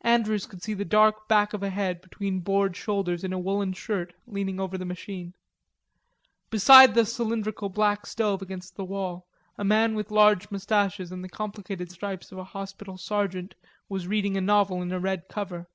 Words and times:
Andrews 0.00 0.46
could 0.46 0.62
see 0.62 0.72
the 0.72 0.86
dark 0.86 1.28
back 1.28 1.52
of 1.52 1.62
a 1.62 1.68
head 1.68 2.00
between 2.00 2.40
bored 2.40 2.74
shoulders 2.78 3.22
in 3.22 3.34
a 3.34 3.38
woolen 3.38 3.74
shirt 3.74 4.14
leaning 4.26 4.58
over 4.58 4.78
the 4.78 4.86
machine. 4.86 5.34
Beside 6.48 6.94
the 6.94 7.04
cylindrical 7.04 7.68
black 7.68 8.06
stove 8.06 8.40
against 8.40 8.76
the 8.76 8.86
wall 8.86 9.26
a 9.58 9.64
man 9.64 9.94
with 9.94 10.10
large 10.10 10.50
mustaches 10.50 11.12
and 11.12 11.22
the 11.22 11.28
complicated 11.28 11.92
stripes 11.92 12.32
of 12.32 12.38
a 12.38 12.44
hospital 12.44 12.96
sergeant 12.96 13.54
was 13.86 14.08
reading 14.08 14.34
a 14.34 14.40
novel 14.40 14.80
in 14.80 14.92
a 14.92 14.98
red 14.98 15.28
cover. 15.28 15.68